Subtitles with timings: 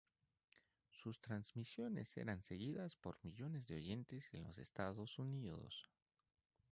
[0.89, 5.91] Sus transmisiones eran seguidas por millones de oyentes en los Estados Unidos.